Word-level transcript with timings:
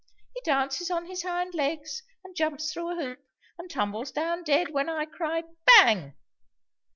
He 0.33 0.41
dances 0.41 0.89
on 0.89 1.05
his 1.05 1.21
hind 1.21 1.53
legs, 1.53 2.01
and 2.23 2.35
jumps 2.35 2.73
through 2.73 2.93
a 2.93 2.95
hoop, 2.95 3.19
and 3.59 3.69
tumbles 3.69 4.09
down 4.11 4.43
dead 4.43 4.71
when 4.73 4.89
I 4.89 5.05
cry 5.05 5.43
Bang! 5.67 6.15